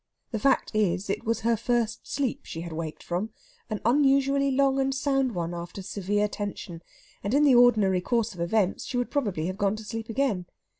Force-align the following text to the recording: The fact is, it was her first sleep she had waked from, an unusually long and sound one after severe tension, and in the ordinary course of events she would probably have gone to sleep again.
The 0.31 0.39
fact 0.39 0.71
is, 0.73 1.11
it 1.11 1.25
was 1.25 1.41
her 1.41 1.55
first 1.55 2.11
sleep 2.11 2.39
she 2.43 2.61
had 2.61 2.73
waked 2.73 3.03
from, 3.03 3.29
an 3.69 3.79
unusually 3.85 4.49
long 4.49 4.79
and 4.79 4.95
sound 4.95 5.35
one 5.35 5.53
after 5.53 5.83
severe 5.83 6.27
tension, 6.27 6.81
and 7.23 7.35
in 7.35 7.43
the 7.43 7.53
ordinary 7.53 8.01
course 8.01 8.33
of 8.33 8.41
events 8.41 8.83
she 8.85 8.97
would 8.97 9.11
probably 9.11 9.45
have 9.45 9.59
gone 9.59 9.75
to 9.75 9.83
sleep 9.83 10.09
again. 10.09 10.47